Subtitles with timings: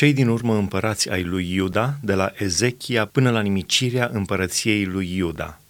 [0.00, 5.16] Cei din urmă împărați ai lui Iuda, de la Ezechia până la nimicirea împărăției lui
[5.16, 5.60] Iuda.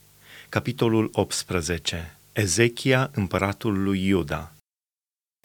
[0.49, 2.17] Capitolul 18.
[2.33, 4.53] Ezechia, împăratul lui Iuda.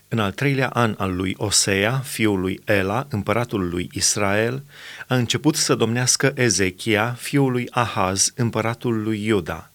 [0.07, 4.63] În al treilea an al lui Osea, fiul lui Ela, împăratul lui Israel,
[5.07, 9.71] a început să domnească Ezechia, fiul lui Ahaz, împăratul lui Iuda.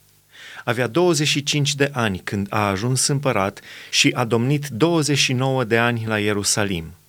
[0.65, 6.19] Avea 25 de ani când a ajuns împărat și a domnit 29 de ani la
[6.19, 6.95] Ierusalim–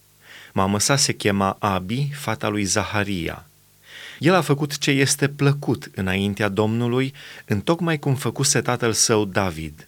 [0.53, 3.45] Mama sa se chema Abi, fata lui Zaharia.
[4.19, 7.13] El a făcut ce este plăcut înaintea Domnului,
[7.45, 9.87] întocmai cum făcuse tatăl său David.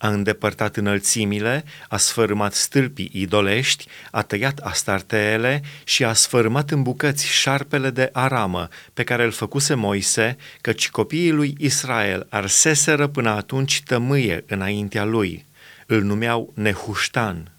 [0.00, 7.26] A îndepărtat înălțimile, a sfărâmat stâlpii idolești, a tăiat astarteele și a sfărâmat în bucăți
[7.26, 13.82] șarpele de aramă pe care îl făcuse Moise, căci copiii lui Israel arseseră până atunci
[13.82, 15.46] tămâie înaintea lui.
[15.86, 17.50] Îl numeau Nehuștan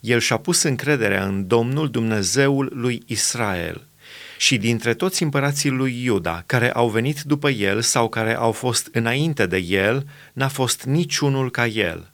[0.00, 3.84] el și-a pus încrederea în Domnul Dumnezeul lui Israel.
[4.36, 8.88] Și dintre toți împărații lui Iuda, care au venit după el sau care au fost
[8.92, 12.10] înainte de el, n-a fost niciunul ca el.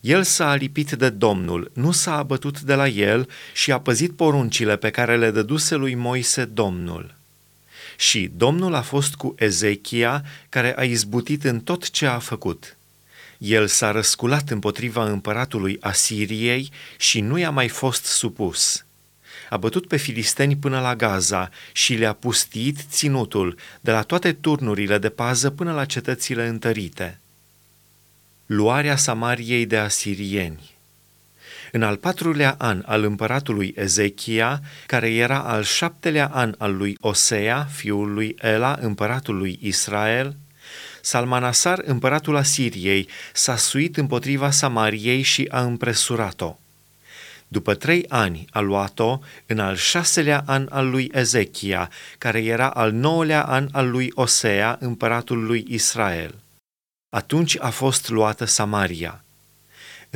[0.00, 4.76] El s-a alipit de Domnul, nu s-a abătut de la el și a păzit poruncile
[4.76, 7.14] pe care le dăduse lui Moise Domnul.
[7.96, 12.76] Și Domnul a fost cu Ezechia, care a izbutit în tot ce a făcut–
[13.38, 18.84] el s-a răsculat împotriva împăratului Asiriei și nu i-a mai fost supus.
[19.50, 24.98] A bătut pe filisteni până la Gaza și le-a pustit ținutul, de la toate turnurile
[24.98, 27.20] de pază până la cetățile întărite.
[28.46, 30.76] Luarea Samariei de asirieni
[31.76, 37.68] în al patrulea an al împăratului Ezechia, care era al șaptelea an al lui Osea,
[37.72, 40.36] fiul lui Ela, împăratul lui Israel,
[41.06, 46.58] Salmanasar, împăratul Asiriei, s-a suit împotriva Samariei și a împresurat-o.
[47.48, 52.92] După trei ani a luat-o în al șaselea an al lui Ezechia, care era al
[52.92, 56.34] nouălea an al lui Osea, împăratul lui Israel.
[57.16, 59.20] Atunci a fost luată Samaria–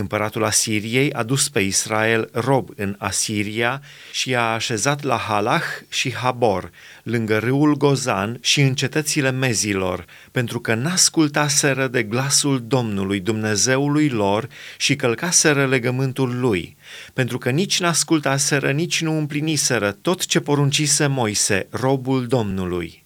[0.01, 6.15] Împăratul Asiriei a dus pe Israel rob în Asiria și a așezat la Halach și
[6.15, 6.71] Habor,
[7.03, 14.49] lângă râul Gozan și în cetățile mezilor, pentru că n-ascultaseră de glasul Domnului Dumnezeului lor
[14.77, 16.77] și călcaseră legământul lui,
[17.13, 23.05] pentru că nici n-ascultaseră, nici nu împliniseră tot ce poruncise Moise, robul Domnului.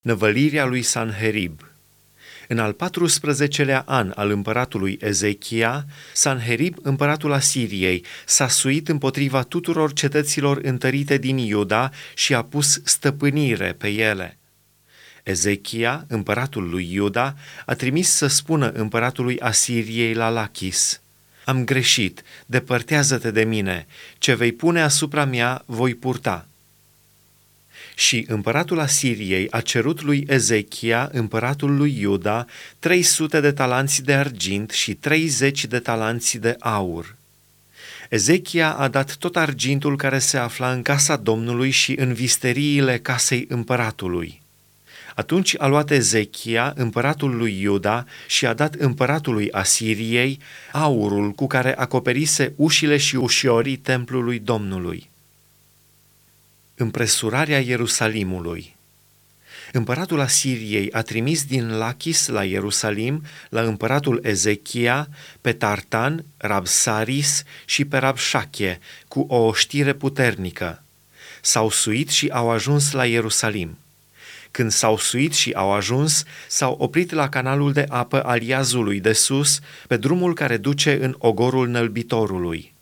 [0.00, 1.67] Năvălirea lui Sanherib
[2.48, 10.58] în al 14-lea an al împăratului Ezechia, Sanherib, împăratul Asiriei, s-a suit împotriva tuturor cetăților
[10.62, 14.38] întărite din Iuda și a pus stăpânire pe ele.
[15.22, 17.34] Ezechia, împăratul lui Iuda,
[17.66, 21.00] a trimis să spună împăratului Asiriei la Lachis,
[21.44, 23.86] Am greșit, depărtează-te de mine,
[24.18, 26.47] ce vei pune asupra mea voi purta.”
[27.98, 32.46] Și împăratul Asiriei a cerut lui Ezechia, împăratul lui Iuda,
[32.78, 37.16] 300 de talanți de argint și 30 de talanți de aur.
[38.08, 43.46] Ezechia a dat tot argintul care se afla în casa Domnului și în visteriile casei
[43.48, 44.40] împăratului.
[45.14, 50.38] Atunci a luat Ezechia, împăratul lui Iuda, și a dat împăratului Asiriei
[50.72, 55.08] aurul cu care acoperise ușile și ușorii templului Domnului.
[56.80, 58.76] Împresurarea Ierusalimului
[59.72, 65.08] Împăratul Asiriei a trimis din Lachis la Ierusalim, la împăratul Ezechia,
[65.40, 68.78] pe Tartan, Rabsaris și pe Rabșachie,
[69.08, 70.82] cu o oștire puternică.
[71.40, 73.78] S-au suit și au ajuns la Ierusalim.
[74.50, 79.12] Când s-au suit și au ajuns, s-au oprit la canalul de apă al Iazului de
[79.12, 82.72] sus, pe drumul care duce în ogorul nălbitorului.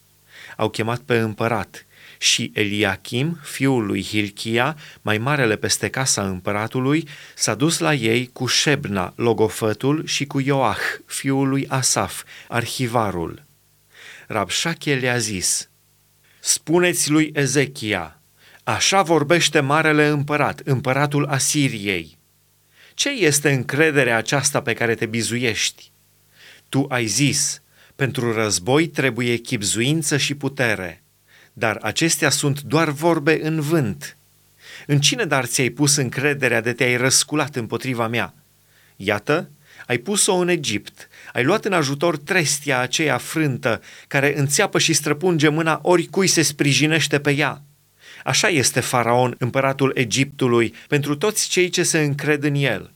[0.56, 1.80] Au chemat pe împărat–
[2.18, 8.46] și Eliachim, fiul lui Hilchia, mai marele peste casa împăratului, s-a dus la ei cu
[8.46, 13.44] Shebna, logofătul, și cu Ioach, fiul lui Asaf, arhivarul.
[14.26, 15.68] Rabșache le-a zis,
[16.40, 18.20] Spuneți lui Ezechia,
[18.64, 22.18] așa vorbește marele împărat, împăratul Asiriei.
[22.94, 25.90] Ce este încrederea aceasta pe care te bizuiești?
[26.68, 27.62] Tu ai zis,
[27.96, 31.00] pentru război trebuie chipzuință și putere–
[31.58, 34.16] dar acestea sunt doar vorbe în vânt.
[34.86, 38.34] În cine dar ți-ai pus încrederea de te-ai răsculat împotriva mea?
[38.96, 39.50] Iată,
[39.86, 45.48] ai pus-o în Egipt, ai luat în ajutor trestia aceea frântă, care înțeapă și străpunge
[45.48, 47.62] mâna oricui se sprijinește pe ea.
[48.24, 52.90] Așa este Faraon, împăratul Egiptului, pentru toți cei ce se încred în el.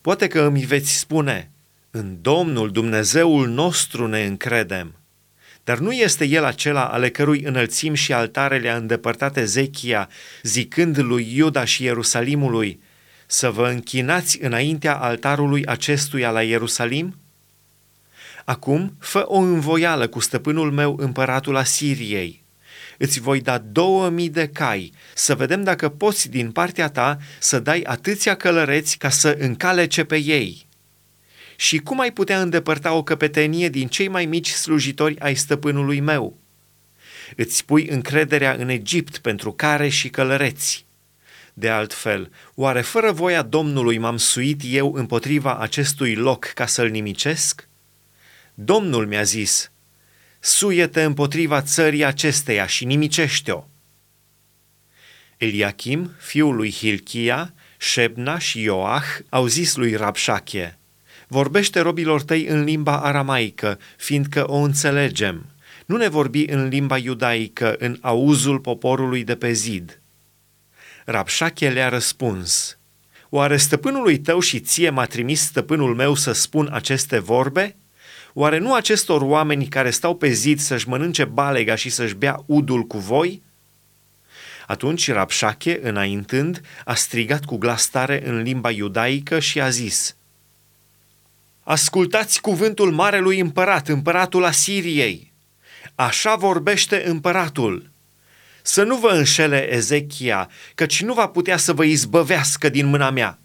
[0.00, 1.50] Poate că îmi veți spune,
[1.90, 4.94] în Domnul Dumnezeul nostru ne încredem.
[5.64, 10.08] Dar nu este el acela ale cărui înălțim și altarele a îndepărtat Ezechia,
[10.42, 12.80] zicând lui Iuda și Ierusalimului,
[13.26, 17.18] să vă închinați înaintea altarului acestuia la Ierusalim?
[18.44, 22.44] Acum, fă o învoială cu stăpânul meu împăratul Asiriei.
[22.98, 27.60] Îți voi da două mii de cai, să vedem dacă poți din partea ta să
[27.60, 30.66] dai atâția călăreți ca să încalece pe ei.
[31.60, 36.38] Și cum ai putea îndepărta o căpetenie din cei mai mici slujitori ai stăpânului meu?
[37.36, 40.86] Îți pui încrederea în Egipt pentru care și călăreți.
[41.54, 47.68] De altfel, oare fără voia Domnului m-am suit eu împotriva acestui loc ca să-l nimicesc?
[48.54, 49.70] Domnul mi-a zis,
[50.38, 53.64] suie-te împotriva țării acesteia și nimicește-o.
[55.36, 60.79] Eliachim, fiul lui Hilchia, Shebna și Ioach au zis lui Rabșachie,
[61.32, 65.46] Vorbește robilor tăi în limba aramaică, fiindcă o înțelegem.
[65.86, 70.00] Nu ne vorbi în limba iudaică, în auzul poporului de pe zid.
[71.04, 72.78] Rabșache le-a răspuns,
[73.28, 77.76] Oare stăpânului tău și ție m-a trimis stăpânul meu să spun aceste vorbe?
[78.32, 82.82] Oare nu acestor oameni care stau pe zid să-și mănânce balega și să-și bea udul
[82.82, 83.42] cu voi?
[84.66, 90.14] Atunci Rabșache, înaintând, a strigat cu glas tare în limba iudaică și a zis,
[91.62, 95.32] Ascultați cuvântul marelui împărat, împăratul Asiriei.
[95.94, 97.90] Așa vorbește împăratul.
[98.62, 103.38] Să nu vă înșele Ezechia, căci nu va putea să vă izbăvească din mâna mea.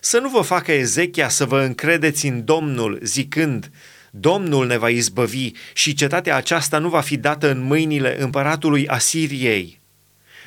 [0.00, 3.70] Să nu vă facă Ezechia să vă încredeți în Domnul, zicând,
[4.10, 9.80] Domnul ne va izbăvi și cetatea aceasta nu va fi dată în mâinile împăratului Asiriei.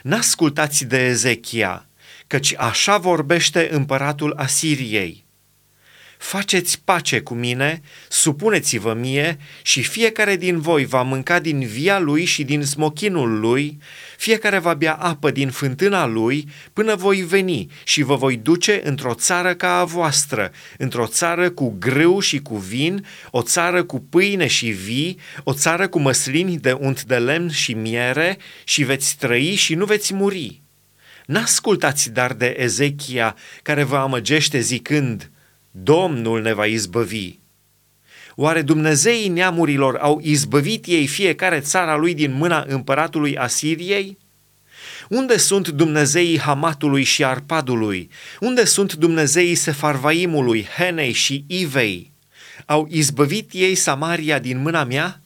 [0.03, 1.87] N-ascultați de Ezechia,
[2.27, 5.25] căci așa vorbește împăratul Asiriei
[6.17, 12.25] faceți pace cu mine, supuneți-vă mie și fiecare din voi va mânca din via lui
[12.25, 13.77] și din smochinul lui,
[14.17, 19.13] fiecare va bea apă din fântâna lui, până voi veni și vă voi duce într-o
[19.13, 24.47] țară ca a voastră, într-o țară cu grâu și cu vin, o țară cu pâine
[24.47, 29.55] și vii, o țară cu măslini de unt de lemn și miere și veți trăi
[29.55, 30.61] și nu veți muri.
[31.25, 35.29] N-ascultați dar de Ezechia care vă amăgește zicând–
[35.83, 37.39] Domnul ne va izbăvi.
[38.35, 44.17] Oare Dumnezeii neamurilor au izbăvit ei fiecare țara lui din mâna împăratului Asiriei?
[45.09, 48.09] Unde sunt Dumnezeii Hamatului și Arpadului?
[48.39, 52.11] Unde sunt Dumnezeii Sefarvaimului, Henei și Ivei?
[52.65, 55.21] Au izbăvit ei Samaria din mâna mea?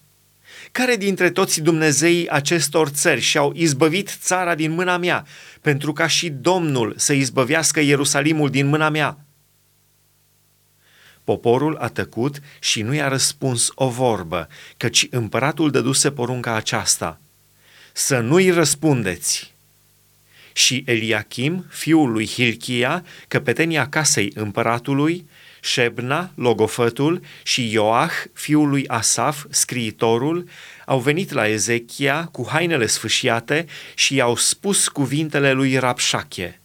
[0.72, 5.26] Care dintre toți Dumnezeii acestor țări și-au izbăvit țara din mâna mea,
[5.62, 9.26] pentru ca și Domnul să izbăvească Ierusalimul din mâna mea?
[11.24, 14.48] Poporul a tăcut și nu i-a răspuns o vorbă,
[14.78, 17.20] căci împăratul dăduse porunca aceasta,
[17.94, 19.54] să nu-i răspundeți.
[20.54, 25.30] Și Eliachim, fiul lui Hilchia, căpetenia casei împăratului,
[25.62, 30.48] Shebna, logofătul, și Ioach, fiul lui Asaf, scriitorul,
[30.86, 33.66] au venit la Ezechia cu hainele sfâșiate
[33.96, 36.61] și i-au spus cuvintele lui Rapșache.